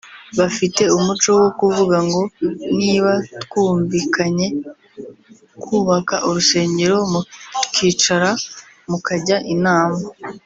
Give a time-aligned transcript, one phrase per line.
[0.39, 2.21] Bafite umuco wo kuvuga ngo
[2.77, 3.11] niba
[3.43, 4.47] twumvikanye
[5.63, 8.29] kubaka urusengero mukicara
[8.89, 9.99] mukajya inama